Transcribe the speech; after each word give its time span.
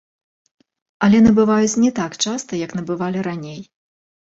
Але 1.07 1.17
набываюць 1.25 1.79
не 1.85 1.91
так 2.01 2.17
часта, 2.25 2.51
як 2.65 2.71
набывалі 2.81 3.19
раней. 3.31 3.65